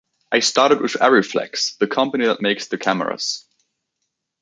I 0.31 0.39
started 0.39 0.81
with 0.81 0.93
Arriflex, 0.93 1.77
the 1.77 1.85
company 1.85 2.25
that 2.25 2.41
makes 2.41 2.65
the 2.69 2.79
cameras. 2.79 3.45